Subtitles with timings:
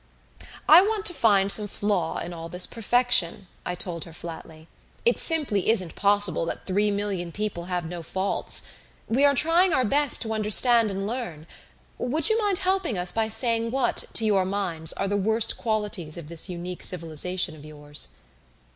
[0.67, 4.67] "I want to find some flaw in all this perfection," I told her flatly.
[5.05, 8.63] "It simply isn't possible that three million people have no faults.
[9.07, 11.45] We are trying our best to understand and learn
[11.99, 16.17] would you mind helping us by saying what, to your minds, are the worst qualities
[16.17, 18.07] of this unique civilization of yours?"